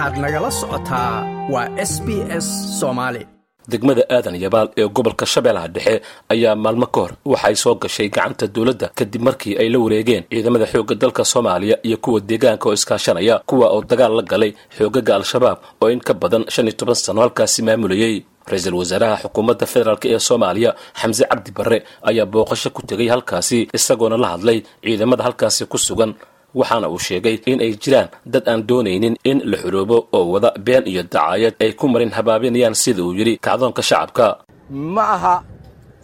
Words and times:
waxaad 0.00 0.18
nagala 0.24 0.50
socotaa 0.60 1.14
waa 1.52 1.68
s 1.90 1.92
b 2.06 2.08
s 2.44 2.46
soomaali 2.80 3.22
degmada 3.72 4.02
aadan 4.16 4.36
yabaal 4.44 4.68
ee 4.80 4.86
gobolka 4.96 5.26
shabeellaha 5.32 5.68
dhexe 5.74 5.94
ayaa 6.32 6.54
maalmo 6.64 6.86
ka 6.94 7.00
hor 7.02 7.12
waxay 7.32 7.54
soo 7.62 7.74
gashay 7.82 8.08
gacanta 8.14 8.46
dowladda 8.54 8.86
kadib 8.98 9.22
markii 9.28 9.54
ay 9.62 9.68
la 9.72 9.78
wareegeen 9.84 10.24
ciidamada 10.32 10.66
xoogga 10.72 10.94
dalka 11.02 11.22
soomaaliya 11.32 11.76
iyo 11.86 11.96
kuwa 12.04 12.20
deegaanka 12.28 12.66
oo 12.68 12.72
iskaashanaya 12.78 13.34
kuwa 13.48 13.66
oo 13.74 13.82
dagaal 13.90 14.12
la 14.18 14.22
galay 14.32 14.52
xoogaga 14.78 15.12
al-shabaab 15.18 15.58
oo 15.82 15.88
in 15.94 16.00
ka 16.00 16.14
badan 16.22 16.44
shan 16.54 16.66
iyo 16.68 16.76
toban 16.80 16.94
sano 16.94 17.20
halkaasi 17.24 17.62
maamulayey 17.62 18.14
ra'iisul 18.50 18.74
wasaaraha 18.80 19.16
xukuumadda 19.22 19.66
federaalk 19.72 20.04
ee 20.04 20.18
soomaaliya 20.28 20.70
xamse 21.00 21.24
cabdi 21.30 21.50
barre 21.58 21.78
ayaa 22.08 22.26
booqasho 22.32 22.70
ku 22.76 22.82
tegay 22.88 23.08
halkaasi 23.14 23.58
isagoona 23.78 24.16
la 24.22 24.28
hadlay 24.34 24.58
ciidamada 24.84 25.22
halkaasi 25.26 25.62
ku 25.72 25.78
sugan 25.78 26.12
waxaana 26.58 26.86
uu 26.94 26.98
sheegay 27.06 27.36
in 27.50 27.58
ay 27.64 27.72
jiraan 27.82 28.08
dad 28.32 28.44
aan 28.50 28.60
doonaynin 28.68 29.14
in 29.30 29.38
la 29.50 29.56
xoroobo 29.62 29.96
oo 30.16 30.24
wada 30.32 30.50
been 30.66 30.84
iyo 30.92 31.02
dacaayad 31.02 31.54
ay 31.64 31.70
ku 31.78 31.84
marin 31.92 32.10
habaabinayaan 32.16 32.74
sida 32.82 33.02
uu 33.06 33.12
yidhi 33.18 33.34
kacdoonka 33.46 33.82
shacabka. 33.90 34.26
Ma 34.96 35.04
aha 35.16 35.34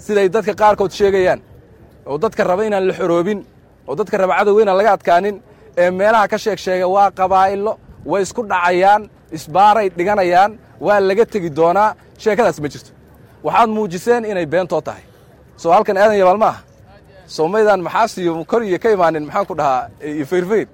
siday 0.04 0.28
dadka 0.34 0.52
qaarkood 0.60 0.92
sheegayaan 0.98 1.40
oo 2.09 2.16
dadka 2.24 2.42
raba 2.51 2.62
inaan 2.68 2.84
la 2.88 2.95
xoroobin 2.98 3.38
oo 3.88 3.95
dadka 4.01 4.16
raba 4.23 4.34
cadowga 4.38 4.60
inaan 4.64 4.78
laga 4.80 4.92
adkaanin 4.96 5.37
ee 5.82 5.90
meelaha 5.98 6.27
ka 6.32 6.38
sheeg 6.45 6.59
sheega 6.66 6.87
waa 6.95 7.09
qabaa'ilo 7.18 7.73
way 8.10 8.23
isku 8.26 8.40
dhacayaan 8.52 9.02
isbaaray 9.37 9.88
dhiganayaan 9.98 10.51
waa 10.87 11.01
laga 11.09 11.24
tegi 11.32 11.51
doonaa. 11.59 11.90
Sheekadaas 12.23 12.59
ma 12.65 12.68
jirto. 12.73 12.90
Waxaad 13.46 13.68
muujiseen 13.76 14.23
inay 14.30 14.46
beentoo 14.52 14.80
tahay. 14.87 15.04
Soo 15.60 15.70
halkan 15.76 15.96
aadan 16.02 16.16
yabaal 16.23 16.38
ma 16.45 16.48
aha 16.52 16.60
soo 17.26 17.48
maydaan 17.48 17.80
maxaas 17.86 18.18
iyo 18.18 18.44
kor 18.50 18.62
iyo 18.64 18.78
ka 18.78 18.88
imaanin 18.90 19.24
maxaan 19.26 19.46
ku 19.46 19.54
dhahaa 19.54 19.88
iyo 20.02 20.26
fayrfayr 20.26 20.66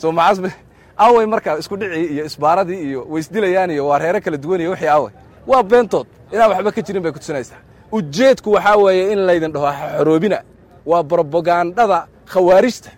soo 0.00 0.12
maxaas 0.12 0.52
away 0.96 1.26
marka 1.26 1.58
isku 1.60 1.76
dhicii 1.76 2.06
iyo 2.14 2.24
isbaaradii 2.30 2.80
iyo 2.88 3.00
waysdilayaan 3.12 3.70
iyo 3.70 3.86
waa 3.88 3.98
reero 3.98 4.20
kala 4.20 4.36
duwan 4.36 4.60
iyo 4.60 4.70
wixii 4.70 4.88
away 4.88 5.12
waa 5.46 5.62
beentood. 5.62 6.06
Inaan 6.32 6.50
waxba 6.50 6.70
ka 6.72 6.80
jirin 6.82 7.02
bay 7.02 7.12
kutusinaysaa 7.12 7.60
ujeedku 7.92 8.48
waxaa 8.52 8.76
weeye 8.76 9.12
in 9.12 9.18
laydin 9.26 9.52
dhaho 9.52 9.68
xoroobina. 9.98 10.38
Waa 10.86 11.02
brobagandada 11.02 12.06
khawaarijta 12.32 12.90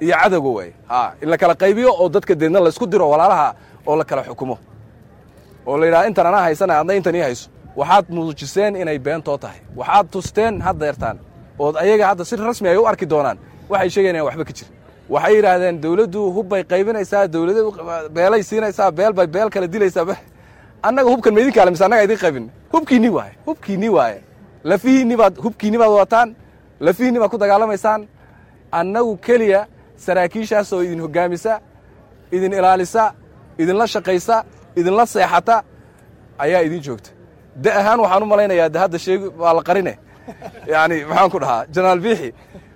iyo 0.00 0.14
cadowga 0.22 0.48
waaye 0.56 0.72
ha 0.88 1.12
in 1.22 1.28
la 1.30 1.36
kala 1.38 1.54
qaybiyo 1.54 1.90
oo 2.00 2.08
dadka 2.08 2.34
deedna 2.34 2.60
laysku 2.60 2.86
diro 2.86 3.10
walaalaha 3.10 3.54
oo 3.86 3.96
la 3.96 4.04
kala 4.04 4.22
xukumo. 4.24 4.58
Oo 5.66 5.76
la 5.78 5.86
yidhaha 5.86 6.06
intan 6.08 6.26
anaa 6.26 6.42
haysana 6.42 6.78
adna 6.80 6.94
intan 6.94 7.14
ii 7.14 7.20
hayso. 7.20 7.48
Waxaad 7.76 8.06
muujiseen 8.10 8.76
inay 8.76 8.98
beentoo 8.98 9.38
tahay. 9.38 9.60
Waxaad 9.76 10.06
tusteen 10.10 10.60
haddeertaan 10.60 11.18
ood 11.64 11.74
ayaga 11.84 12.04
hadda 12.10 12.24
si 12.28 12.34
rasmi 12.50 12.68
ay 12.72 12.76
u 12.82 12.84
arki 12.90 13.06
doonaan 13.12 13.38
waxay 13.72 13.90
sheegayan 13.94 14.24
waxba 14.28 14.44
ka 14.48 14.52
jirin 14.58 14.72
waxay 15.14 15.32
yidhaahdeen 15.36 15.76
dawladdu 15.84 16.20
hubbay 16.36 16.62
qaybinaysaa 16.72 17.24
dawlada 17.34 17.60
beelay 18.16 18.42
siinaysaa 18.48 18.90
beel 18.98 19.12
bay 19.18 19.26
beel 19.34 19.48
kala 19.54 19.66
dilaysaa. 19.74 20.16
Annaga 20.88 21.08
hubkan 21.12 21.32
ma 21.34 21.40
idin 21.42 21.52
kaale 21.56 21.70
mise 21.74 21.84
annaga 21.86 22.02
idin 22.08 22.18
qaybin. 22.24 22.44
Hubkiinni 22.72 23.08
waaye 23.16 23.32
hubkiinni 23.46 23.88
waaye. 23.96 24.18
Lafihiinni 24.70 25.14
baad 25.20 25.34
hubkiinni 25.44 25.78
baad 25.80 25.90
wadataan 25.96 26.28
lafihiinni 26.86 27.18
baad 27.20 27.30
ku 27.32 27.38
dagaalamaysaan. 27.42 28.00
Annagu 28.78 29.12
keliya 29.26 29.60
saraakiishaas 30.04 30.72
oo 30.72 30.80
idin 30.86 31.00
hoggaamisa 31.04 31.52
idin 32.36 32.52
ilaalisa 32.58 33.04
idinla 33.62 33.86
shaqaysa 33.94 34.36
idinla 34.78 35.04
seexata 35.14 35.56
ayaa 36.44 36.62
idin 36.68 36.80
joogta. 36.86 37.10
Da 37.62 37.70
ahaan 37.80 37.98
waxaan 38.04 38.22
u 38.22 38.26
malaynayaa 38.32 38.68
de 38.74 38.78
hadda 38.82 38.98
sheeg 39.04 39.20
waa 39.42 39.52
la 39.58 39.62
qarine 39.68 39.92
yani 40.72 40.96
maxaan 41.10 41.30
ku 41.34 41.38
dhahaa 41.42 41.66
jenaraal 41.74 42.00
biixi 42.06 42.28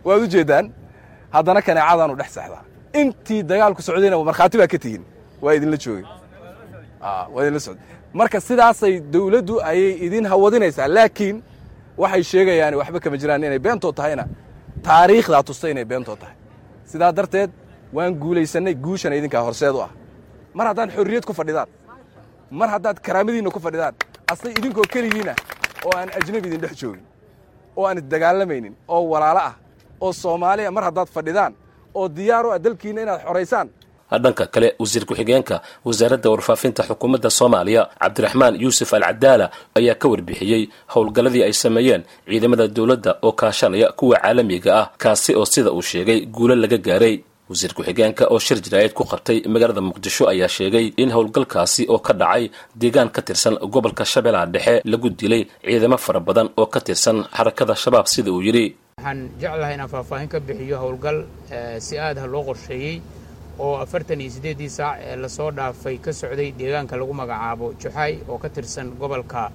waad 0.06 0.20
u 0.22 0.26
jeeddaan 0.34 0.64
haddana 1.36 1.60
kaneecadaanu 1.66 2.14
dhex 2.20 2.30
seexdaa 2.36 2.62
intii 3.00 3.42
dagaalku 3.50 3.82
socdayna 3.86 4.16
markhaati 4.30 4.56
baa 4.60 4.66
ka 4.72 4.78
tihin 4.84 5.02
waa 5.44 5.54
idinla 5.56 5.76
joogay 5.84 6.04
waa 7.34 7.42
idinla 7.42 7.60
socday 7.66 7.86
marka 8.20 8.38
sidaasay 8.48 8.94
dawladdu 9.14 9.54
ayay 9.70 9.92
idin 10.06 10.24
hawadinaysaa 10.32 10.88
laakiin 10.96 11.36
waxay 12.02 12.22
sheegayaan 12.30 12.74
waxba 12.80 12.98
kama 13.00 13.16
jiraan 13.22 13.42
inay 13.44 13.58
beentoo 13.66 13.92
tahayna. 13.92 14.24
Taariikhdaa 14.86 15.42
tustay 15.48 15.70
inay 15.70 15.84
beentoo 15.84 16.16
tahay. 16.16 16.34
Sidaa 16.90 17.12
darteed 17.16 17.50
waan 17.96 18.12
guulaysannay 18.22 18.74
guushana 18.84 19.14
idinkaa 19.16 19.42
horseed 19.46 19.74
u 19.78 19.80
ah. 19.86 19.90
Mar 20.54 20.66
haddaad 20.70 20.90
xorriyad 20.96 21.24
ku 21.28 21.32
fadhidaan 21.38 21.68
mar 22.50 22.68
haddaad 22.74 22.96
karaamadiinna 23.06 23.50
ku 23.50 23.60
fadhidaan 23.66 23.94
asay 24.32 24.52
idinkoo 24.58 24.84
keligiinna 24.92 25.34
oo 25.86 25.92
aan 25.98 26.08
ajnabi 26.18 26.48
idin 26.48 26.60
dhex 26.64 26.74
joogin 26.82 27.02
oo 27.76 27.86
aan 27.88 27.98
isdagaalamaynin 28.02 28.74
oo 28.88 29.02
walaalo 29.12 29.40
ah 29.50 29.54
oo 30.00 30.12
soomaaliya 30.12 30.70
mar 30.76 30.84
haddaad 30.88 31.08
fadhidaan 31.16 31.52
oo 31.94 32.08
diyaar 32.16 32.46
u 32.46 32.50
ah 32.52 32.58
dalkiinna 32.64 33.00
inaad 33.02 33.20
xoraysaan 33.26 33.68
dhanka 34.24 34.46
kale 34.54 34.68
wasiir 34.82 35.04
ku-xigeenka 35.08 35.56
wasaaradda 35.84 36.30
warfaafinta 36.30 36.82
xukuumadda 36.88 37.30
soomaaliya 37.38 37.82
cabdiraxmaan 38.02 38.54
yuusuf 38.62 38.90
alcadaala 38.94 39.46
ayaa 39.78 39.94
ka 40.02 40.06
warbixiyey 40.12 40.62
howlgalladii 40.94 41.42
ay 41.46 41.52
sameeyeen 41.52 42.02
ciidamada 42.28 42.68
dowladda 42.76 43.10
oo 43.26 43.32
kaashanaya 43.32 43.88
kuwa 43.98 44.16
caalamiga 44.22 44.70
ah 44.80 44.86
kaasi 45.02 45.34
oo 45.34 45.44
sida 45.54 45.70
uu 45.72 45.82
sheegay 45.82 46.20
guulo 46.26 46.54
laga 46.54 46.78
gaaray 46.78 47.14
wasiir 47.50 47.72
ku-xigeenka 47.76 48.24
oo 48.32 48.38
shir 48.46 48.58
jaraa'id 48.64 48.92
ku 48.98 49.04
qabtay 49.12 49.38
magaalada 49.54 49.80
muqdisho 49.88 50.24
ayaa 50.32 50.48
sheegay 50.56 50.86
in 51.02 51.10
howlgalkaasi 51.16 51.82
oo 51.92 51.98
ka 52.06 52.12
dhacay 52.20 52.44
deegaan 52.80 53.10
ka 53.16 53.20
tirsan 53.28 53.54
gobolka 53.74 54.04
shabeellaha 54.12 54.46
dhexe 54.54 54.74
lagu 54.92 55.08
dilay 55.20 55.42
ciidamo 55.64 55.96
fara 56.04 56.20
badan 56.28 56.48
oo 56.60 56.66
ka 56.74 56.80
tirsan 56.86 57.16
xarakada 57.36 57.74
shabaab 57.82 58.06
sida 58.12 58.30
uu 58.32 58.42
yidhi. 58.46 58.66
Waxaan 58.98 59.20
jeclahay 59.40 59.74
inaan 59.76 59.90
faahfaahin 59.94 60.28
ka 60.32 60.38
bixiyo 60.46 60.76
howlgal 60.84 61.18
si 61.86 61.94
aadha 61.98 62.26
loo 62.32 62.42
qorsheeyey 62.48 62.96
oo 63.64 63.74
afartan 63.84 64.20
iyo 64.24 64.30
siddeeddii 64.36 64.70
saac 64.78 64.96
ee 65.08 65.16
la 65.22 65.28
soo 65.36 65.50
dhaafay 65.58 65.96
ka 66.04 66.10
socday 66.20 66.50
deegaanka 66.58 66.96
lagu 67.00 67.12
magacaabo 67.20 67.66
juxaay 67.82 68.12
oo 68.30 68.38
ka 68.42 68.48
tirsan 68.56 68.86
gobolka 69.00 69.50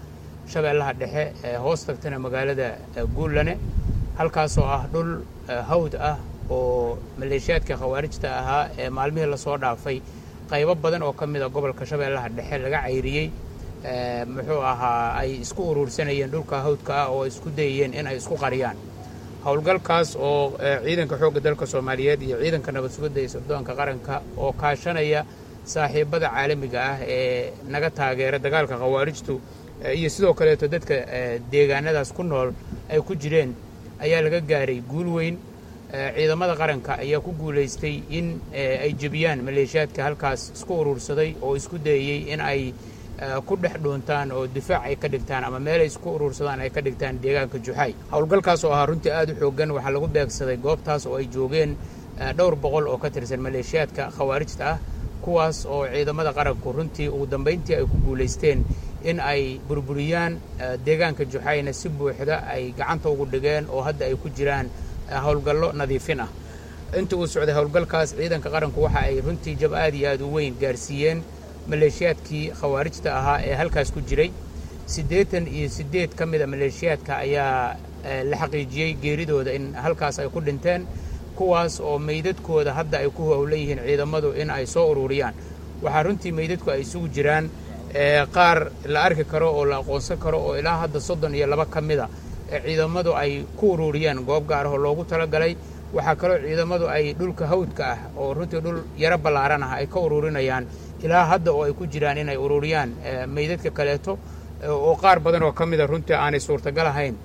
shabeellaha 0.51 0.93
dhexe 1.01 1.23
ee 1.47 1.57
hoos 1.63 1.81
tagtana 1.87 2.17
magaalada 2.25 2.67
guullane 3.15 3.53
halkaasoo 4.19 4.67
ah 4.77 4.83
dhul 4.93 5.11
hawd 5.69 5.93
ah 6.09 6.15
oo 6.49 6.97
maleeshiyaadka 7.19 7.73
khawaarijta 7.81 8.27
ahaa 8.41 8.63
ee 8.81 8.89
maalmihii 8.97 9.29
la 9.33 9.37
soo 9.37 9.57
dhaafay 9.63 9.97
qaybo 10.51 10.75
badan 10.75 11.03
oo 11.07 11.13
ka 11.13 11.25
mid 11.27 11.41
a 11.41 11.49
gobolka 11.49 11.85
shabeellaha 11.85 12.29
dhexe 12.37 12.57
laga 12.65 12.79
cayriyey 12.85 13.27
muxuu 14.35 14.61
ahaa 14.71 15.15
ay 15.21 15.31
isku 15.43 15.61
uruursanayeen 15.71 16.31
dhulka 16.33 16.55
hawdka 16.65 16.93
ah 17.03 17.07
oo 17.15 17.25
isku 17.31 17.49
dayayeen 17.57 17.93
in 17.93 18.07
ay 18.07 18.17
isku 18.21 18.35
qariyaan. 18.43 18.77
Howlgalkaas 19.45 20.09
oo 20.19 20.57
ciidanka 20.85 21.15
xoogga 21.21 21.39
dalka 21.39 21.65
soomaaliyeed 21.73 22.21
iyo 22.21 22.37
ciidanka 22.43 22.71
nabad 22.71 22.91
sugidda 22.91 23.19
iyo 23.21 23.29
sirdoonka 23.29 23.73
qaranka 23.79 24.21
oo 24.37 24.51
kaashanaya 24.61 25.21
saaxiibada 25.73 26.27
caalamiga 26.35 26.79
ah 26.91 26.97
ee 27.07 27.51
naga 27.73 27.89
taageera 27.89 28.37
dagaalka 28.45 28.75
khawaarijtu 28.81 29.35
iyo 29.95 30.09
sidoo 30.09 30.33
kaleeto 30.33 30.67
dadka 30.67 30.95
deegaanadaas 31.51 32.11
ku 32.17 32.23
nool 32.23 32.49
ay 32.91 32.99
ku 33.07 33.15
jireen 33.15 33.51
ayaa 34.03 34.21
laga 34.25 34.39
gaaray 34.51 34.79
guul 34.91 35.07
weyn 35.17 35.35
ciidamada 35.91 36.55
qaranka 36.55 36.97
ayaa 37.01 37.19
ku 37.21 37.31
guulaystay 37.33 38.03
in 38.09 38.39
ay 38.53 38.93
jebiyaan 38.93 39.41
maleeshiyaadka 39.41 40.03
halkaas 40.03 40.51
isku 40.55 40.73
uruursaday 40.81 41.33
oo 41.41 41.55
isku 41.57 41.77
dayayey 41.81 42.29
in 42.33 42.41
ay 42.41 42.73
ku 43.45 43.55
dhex 43.57 43.81
dhuuntaan 43.81 44.31
oo 44.31 44.45
difaac 44.47 44.85
ay 44.85 44.95
ka 45.01 45.07
dhigtaan 45.09 45.43
ama 45.43 45.59
meelay 45.59 45.87
isku 45.89 46.13
uruursadaan 46.15 46.61
ay 46.61 46.69
ka 46.69 46.81
dhigtaan 46.81 47.17
deegaanka 47.23 47.57
juxaay. 47.57 47.91
Howlgalkaas 48.11 48.63
oo 48.63 48.71
ahaa 48.73 48.85
runtii 48.85 49.11
aad 49.11 49.29
u 49.33 49.35
xooggan 49.41 49.71
waxaa 49.71 49.91
lagu 49.95 50.07
beegsaday 50.07 50.57
goobtaas 50.57 51.05
oo 51.09 51.15
ay 51.17 51.25
joogeen 51.25 51.73
dhowr 52.37 52.55
boqol 52.55 52.85
oo 52.87 52.97
ka 52.97 53.09
tirsan 53.09 53.41
maleeshiyaadka 53.41 54.11
khawaarijta 54.17 54.65
ah 54.69 54.77
kuwaas 55.25 55.65
oo 55.65 55.87
ciidamada 55.89 56.33
qaranku 56.37 56.71
runtii 56.71 57.09
ugu 57.09 57.25
dambayntii 57.25 57.75
ay 57.75 57.85
ku 57.89 57.97
guulaysteen 58.05 58.61
in 59.03 59.19
ay 59.19 59.57
burburiyaan 59.67 60.37
deegaanka 60.85 61.25
juxaayna 61.25 61.73
si 61.73 61.89
buuxda 61.89 62.45
ay 62.47 62.71
gacanta 62.77 63.09
ugu 63.09 63.25
dhigeen 63.25 63.65
oo 63.73 63.81
hadda 63.81 64.05
ay 64.05 64.15
ku 64.15 64.29
jiraan 64.29 64.69
howlgallo 65.25 65.71
nadiifin 65.73 66.19
ah. 66.19 66.29
Inta 66.97 67.15
uu 67.17 67.27
socday 67.27 67.53
howlgalkaas 67.55 68.15
ciidanka 68.17 68.49
qaranku 68.49 68.81
waxa 68.83 68.99
ay 68.99 69.21
runtii 69.21 69.55
jab 69.61 69.73
aad 69.73 69.93
iyo 69.95 70.09
aad 70.11 70.21
u 70.21 70.33
weyn 70.33 70.55
gaarsiiyeen 70.61 71.21
maleeshiyaadkii 71.67 72.51
khawaarijta 72.59 73.09
ahaa 73.19 73.39
ee 73.43 73.55
halkaas 73.55 73.91
ku 73.91 74.01
jiray. 74.01 74.31
Siddeetan 74.85 75.47
iyo 75.47 75.69
siddeed 75.69 76.15
ka 76.17 76.25
mid 76.25 76.41
a 76.41 76.47
maleeshiyaadka 76.47 77.17
ayaa 77.17 77.75
la 78.29 78.37
xaqiijiyey 78.37 78.93
geeridooda 79.01 79.51
in 79.53 79.73
halkaas 79.75 80.19
ay 80.19 80.29
ku 80.29 80.39
dhinteen 80.41 80.87
kuwaas 81.35 81.79
oo 81.79 81.99
meydadkooda 81.99 82.73
hadda 82.73 82.97
ay 82.99 83.09
ku 83.09 83.23
howlan 83.23 83.59
yihiin 83.59 83.79
ciidamadu 83.85 84.33
in 84.41 84.49
ay 84.49 84.65
soo 84.65 84.89
ururiyaan. 84.91 85.33
Waxaa 85.83 86.03
runtii 86.03 86.31
meydadku 86.31 86.71
ay 86.71 86.81
isugu 86.81 87.07
jiraan 87.07 87.49
qaar 88.33 88.71
la 88.85 88.99
arki 89.03 89.23
karo 89.25 89.51
oo 89.53 89.65
la 89.65 89.77
aqoonsan 89.77 90.17
karo 90.17 90.39
oo 90.47 90.55
ilaa 90.57 90.77
hadda 90.77 90.99
soddon 90.99 91.35
iyo 91.35 91.47
laba 91.47 91.65
ka 91.65 91.81
mida 91.81 92.09
ciidamadu 92.65 93.13
ay 93.15 93.45
ku 93.57 93.71
ururiyeen 93.73 94.23
goob 94.25 94.47
gaar 94.47 94.65
ah 94.65 94.71
oo 94.71 94.77
loogu 94.77 95.03
talagalay. 95.05 95.55
Waxaa 95.93 96.15
kaloo 96.15 96.37
ciidamadu 96.45 96.85
ay 96.87 97.13
dhulka 97.13 97.47
hawdka 97.47 97.83
ah 97.93 97.97
oo 98.17 98.33
runtii 98.33 98.61
dhul 98.61 98.79
yaro 98.97 99.17
ballaaran 99.17 99.63
ah 99.63 99.73
ay 99.79 99.87
ka 99.87 99.99
ururinayaan. 99.99 100.65
Ilaa 101.03 101.25
hadda 101.25 101.51
oo 101.51 101.63
ay 101.63 101.73
ku 101.73 101.85
jiraan 101.87 102.17
inay 102.17 102.37
ururiyaan 102.37 102.89
meydadka 103.27 103.69
kaleeto 103.71 104.17
oo 104.67 104.95
qaar 104.95 105.19
badan 105.19 105.43
oo 105.43 105.51
ka 105.51 105.65
mida 105.65 105.87
runtii 105.87 106.13
aanay 106.15 106.39
suurtagal 106.39 106.87
ahayn 106.87 107.15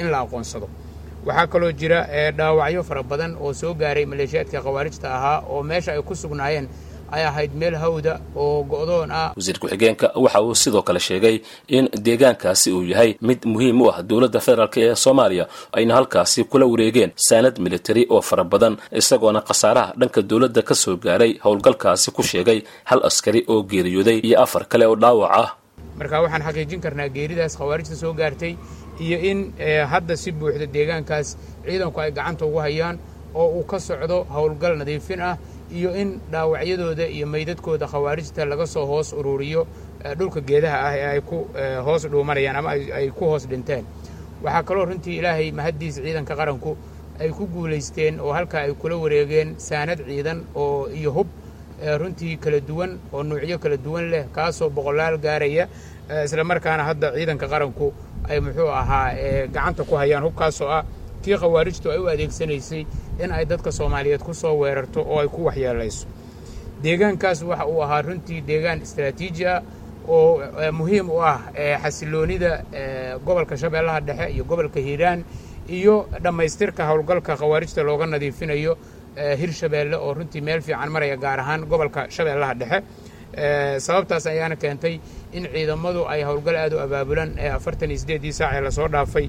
in 0.00 0.10
la 0.10 0.20
aqoonsado. 0.24 0.68
Waxaa 1.26 1.46
kaloo 1.46 1.72
jira 1.72 2.06
dhaawacyo 2.36 2.82
fara 2.82 3.02
badan 3.02 3.36
oo 3.40 3.52
soo 3.52 3.74
gaaray 3.74 4.06
maleeshiyaadka 4.06 4.60
khawaarijta 4.62 5.08
ahaa 5.16 5.38
oo 5.48 5.62
meesha 5.62 5.92
ay 5.92 6.02
ku 6.02 6.14
sugnaayeen 6.14 6.68
ay 7.12 7.22
ahayd 7.30 7.52
meel 7.54 7.74
hawda 7.82 8.20
oo 8.36 8.62
go'doon 8.64 9.10
ah. 9.10 9.32
Wasiir 9.36 9.58
ku-xigeenka 9.58 10.12
waxa 10.24 10.40
uu 10.42 10.54
sidoo 10.54 10.82
kale 10.82 11.00
sheegay 11.00 11.36
in 11.68 11.88
deegaankaasi 12.06 12.72
uu 12.72 12.82
yahay 12.92 13.16
mid 13.20 13.40
muhiim 13.52 13.80
u 13.82 13.90
ah 13.90 14.02
dowladda 14.02 14.40
federaalk 14.40 14.76
ee 14.76 14.94
soomaaliya. 14.94 15.46
Ayna 15.72 15.94
halkaasi 15.94 16.44
kula 16.44 16.66
wareegeen 16.66 17.12
saanad 17.16 17.58
militari 17.58 18.06
oo 18.10 18.20
fara 18.22 18.44
badan 18.44 18.76
isagoona 19.00 19.40
khasaaraha 19.48 19.92
dhanka 20.00 20.22
dowladda 20.22 20.62
ka 20.68 20.74
soo 20.74 20.96
gaaray 20.96 21.32
howlgalkaasi 21.44 22.10
ku 22.16 22.22
sheegay 22.22 22.58
hal 22.84 23.00
askari 23.08 23.44
oo 23.48 23.62
geeriyooday 23.62 24.18
iyo 24.26 24.36
afar 24.44 24.64
kale 24.68 24.86
oo 24.86 24.96
dhaawac 24.96 25.30
ah. 25.42 25.48
Marka 25.98 26.20
waxaan 26.22 26.42
xaqiijin 26.46 26.80
karnaa 26.84 27.08
geeridaas 27.08 27.56
khawaarijta 27.58 27.96
soo 28.02 28.12
gaartay 28.20 28.52
iyo 29.00 29.18
in 29.30 29.38
hadda 29.92 30.16
si 30.16 30.32
buuxda 30.32 30.66
deegaankaas 30.76 31.28
ciidanku 31.66 32.00
ay 32.00 32.10
gacanta 32.12 32.44
ugu 32.46 32.58
hayaan 32.66 32.96
oo 33.34 33.48
uu 33.58 33.64
ka 33.70 33.78
socdo 33.80 34.24
howlgal 34.34 34.74
nadiifin 34.80 35.20
ah 35.20 35.34
iyo 35.70 35.90
in 35.96 36.20
dhaawacyadooda 36.32 37.06
iyo 37.08 37.26
meydadkooda 37.26 37.86
khawaarijta 37.86 38.44
laga 38.44 38.66
soo 38.66 38.86
hoos 38.86 39.12
ururiyo 39.12 39.66
dhulka 40.18 40.40
geedaha 40.40 40.78
ah 40.88 40.94
ee 40.96 41.06
ay 41.14 41.20
ku 41.20 41.48
hoos 41.84 42.06
dhuumanayaan 42.08 42.56
ama 42.56 42.70
ay 42.70 43.10
ku 43.10 43.24
hoos 43.26 43.48
dhinteen. 43.48 43.84
Waxaa 44.44 44.62
kaloo 44.62 44.84
runtii 44.84 45.18
ilaahay 45.18 45.50
mahaddiis 45.52 45.94
ciidanka 45.96 46.36
qaranku 46.36 46.76
ay 47.20 47.30
ku 47.30 47.46
guulaysteen 47.46 48.20
oo 48.20 48.32
halkaa 48.32 48.60
ay 48.68 48.74
kula 48.74 48.96
wareegeen 48.96 49.54
saanad 49.58 49.98
ciidan 50.06 50.44
oo 50.54 50.88
iyo 50.92 51.10
hub 51.12 51.26
runtii 51.98 52.36
kala 52.36 52.60
duwan 52.60 52.98
oo 53.12 53.22
nuucyo 53.22 53.58
kala 53.58 53.76
duwan 53.76 54.10
leh 54.10 54.24
kaasoo 54.32 54.70
boqolaal 54.70 55.18
gaaraya 55.18 55.68
isla 56.24 56.44
markaana 56.44 56.84
hadda 56.84 57.12
ciidanka 57.16 57.48
qaranku 57.48 57.92
ay 58.28 58.40
muxuu 58.40 58.68
ahaa 58.68 59.12
gacanta 59.54 59.84
ku 59.84 59.94
hayaan. 59.96 60.22
Hubkaasoo 60.22 60.68
ah 60.68 60.84
kii 61.24 61.36
khawaarijtu 61.36 61.90
ay 61.90 61.98
u 61.98 62.06
adeegsanaysay 62.08 62.86
in 63.24 63.32
ay 63.32 63.44
dadka 63.44 63.70
soomaaliyeed 63.72 64.22
ku 64.22 64.34
soo 64.34 64.54
weerarto 64.60 65.00
oo 65.02 65.18
ay 65.20 65.28
ku 65.28 65.44
waxyeelayso 65.44 66.06
deegaankaas 66.82 67.42
waxa 67.42 67.66
uu 67.66 67.80
ahaa 67.82 68.02
runtii 68.02 68.40
deegaan 68.46 68.82
istraatiiji 68.82 69.46
ah 69.46 69.62
oo 70.08 70.40
muhiim 70.72 71.10
u 71.10 71.18
ah 71.22 71.38
xasiloonida 71.82 72.52
gobolka 73.26 73.56
shabeellaha 73.56 74.00
dhexe 74.00 74.26
iyo 74.34 74.44
gobolka 74.44 74.80
hiiraan 74.80 75.24
iyo 75.68 75.94
dhammaystirka 76.22 76.86
howlgalka 76.86 77.36
khawaarijta 77.36 77.82
looga 77.82 78.06
nadiifinayo 78.06 78.76
hirshabeelle 79.40 79.96
oo 79.96 80.14
runtii 80.14 80.40
meel 80.40 80.60
fiican 80.62 80.90
maraya 80.92 81.16
gaar 81.16 81.40
ahaan 81.40 81.64
gobolka 81.66 82.06
shabeellaha 82.10 82.54
dhexe. 82.54 82.82
Sababtaas 83.78 84.26
ayaana 84.26 84.56
keentay 84.56 85.00
in 85.32 85.44
ciidamadu 85.52 86.04
ay 86.08 86.22
howlgal 86.24 86.56
aad 86.56 86.72
u 86.72 86.78
abaabulan 86.80 87.34
ee 87.38 87.48
afartan 87.50 87.90
iyo 87.90 87.98
siddeeddii 88.02 88.32
saac 88.32 88.54
ee 88.56 88.60
la 88.60 88.70
soo 88.70 88.88
dhaafay 88.88 89.26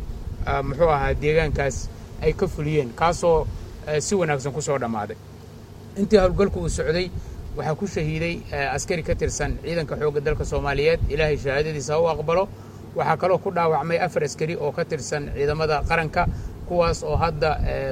muxuu 0.63 0.89
ahaa 0.89 1.13
deegaankaas 1.13 1.89
ay 2.21 2.33
ka 2.33 2.47
fuliyeen 2.47 2.89
kaasoo 2.95 3.47
si 3.99 4.13
wanaagsan 4.15 4.51
ku 4.53 4.61
dhammaaday 4.61 5.17
intii 6.01 6.19
howlgalku 6.23 6.59
uu 6.65 6.69
socday 6.69 7.05
waxaa 7.57 7.75
ku 7.75 7.85
shahiiday 7.87 8.33
askari 8.75 9.03
ka 9.03 9.13
tirsan 9.15 9.51
ciidanka 9.63 9.95
xoogga 10.01 10.21
dalka 10.21 10.45
soomaaliyeed. 10.45 10.99
Ilaahay 11.13 11.37
shahaadadiisa 11.37 11.93
ha 11.93 11.99
u 12.01 12.07
aqbalo. 12.13 12.43
Waxaa 12.97 13.17
kaloo 13.21 13.37
ku 13.43 13.49
dhaawacmay 13.51 13.97
afar 14.05 14.23
askari 14.23 14.55
oo 14.55 14.71
ka 14.71 14.83
tirsan 14.85 15.23
ciidamada 15.35 15.81
qaranka 15.89 16.27
kuwaas 16.67 17.03
oo 17.03 17.15
hadda 17.15 17.51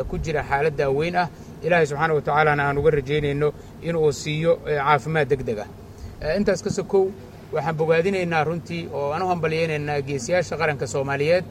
ku 0.09 0.18
jira 0.18 0.44
xaalad 0.50 0.75
daaweyn 0.77 1.15
ah. 1.15 1.27
Ilaahay 1.65 1.86
subxaana 1.89 2.13
wa 2.13 2.21
tacaalana 2.21 2.63
aan 2.69 2.77
uga 2.77 2.91
rajaynayno 2.91 3.50
inuu 3.81 4.12
siiyo 4.12 4.51
caafimaad 4.65 5.27
deg 5.31 5.41
deg 5.50 5.59
ah 5.65 5.69
intaas 6.38 6.62
ka 6.62 6.69
sokow 6.69 7.09
waxaan 7.53 7.75
bogaadinaynaa 7.80 8.44
runtii 8.44 8.89
oo 8.94 9.12
aan 9.15 9.24
u 9.24 9.27
hambalyaynaynaa 9.31 10.01
geesiyaasha 10.07 10.57
qaranka 10.62 10.86
soomaaliyeed 10.88 11.45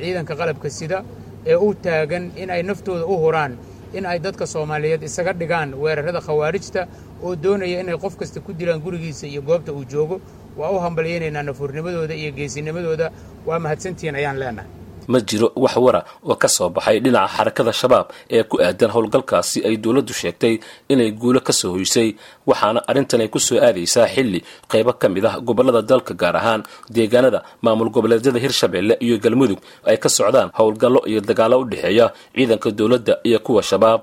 ciidanka 0.00 0.34
qalabka 0.40 0.68
sida 0.70 1.04
ee 1.46 1.54
u 1.54 1.68
taagan 1.74 2.32
in 2.36 2.50
ay 2.50 2.62
naftooda 2.62 3.04
u 3.06 3.14
huraan 3.22 3.52
in 3.92 4.06
ay 4.06 4.18
dadka 4.18 4.46
soomaaliyeed 4.46 5.02
isaga 5.02 5.32
dhigaan 5.40 5.74
weerarada 5.82 6.20
khawaarijta 6.26 6.82
oo 7.24 7.34
doonaya 7.36 7.80
inay 7.80 7.96
qof 8.04 8.14
kasta 8.20 8.40
ku 8.40 8.52
dilaan 8.52 8.80
gurigiisa 8.80 9.26
iyo 9.26 9.42
goobta 9.42 9.72
uu 9.72 9.84
joogo. 9.92 10.20
Waa 10.58 10.70
u 10.70 10.78
hambalyaynaynaa 10.84 11.42
nafuurnimadooda 11.42 12.14
iyo 12.14 12.30
geesinimadooda 12.32 13.10
waa 13.46 13.58
mahadsantihiin 13.58 14.14
ayaan 14.20 14.38
leenahay 14.42 14.70
ma 15.12 15.18
jiro 15.28 15.48
wax 15.64 15.74
wara 15.86 16.00
oo 16.30 16.36
ka 16.42 16.48
soo 16.56 16.68
baxay 16.76 16.98
dhinaca 17.04 17.28
xarakada 17.36 17.72
shabaab 17.80 18.06
ee 18.36 18.42
ku 18.50 18.56
aadan 18.66 18.90
howlgalkaasi 18.94 19.58
ay 19.68 19.74
dowladdu 19.84 20.12
sheegtay 20.20 20.54
inay 20.92 21.10
guulo 21.22 21.40
ka 21.48 21.52
soo 21.60 21.70
hoysay 21.76 22.08
waxaana 22.50 22.80
arrintan 22.90 23.20
ay 23.24 23.28
ku 23.34 23.38
aadaysaa 23.66 24.06
xilli 24.14 24.40
qaybo 24.72 24.92
ka 25.00 25.06
mid 25.14 25.24
ah 25.30 25.34
gobollada 25.48 25.82
dalka 25.90 26.12
gaar 26.22 26.36
ahaan 26.40 26.62
deegaanada 26.96 27.40
maamul 27.64 27.90
goboleedyada 27.96 28.38
hirshabeelle 28.44 28.94
iyo 29.06 29.16
galmudug 29.24 29.60
ay 29.90 29.96
ka 30.04 30.08
socdaan 30.18 30.48
howlgallo 30.58 31.00
iyo 31.10 31.20
dagaallo 31.28 31.56
u 31.62 31.64
dhexeeya 31.70 32.06
ciidanka 32.36 32.68
dowladda 32.78 33.14
iyo 33.28 33.38
kuwa 33.46 33.62
shabaab. 33.70 34.00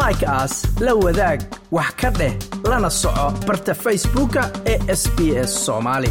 Like 0.00 0.24
aas 0.36 0.54
la 0.84 0.92
wadaag 1.04 1.40
wax 1.76 1.90
ka 2.00 2.08
dheh 2.18 2.32
lana 2.70 2.90
soco 3.00 3.26
barta 3.48 3.72
facebooka 3.84 4.42
ee 4.72 4.78
sb 5.02 5.18
soomaali 5.64 6.10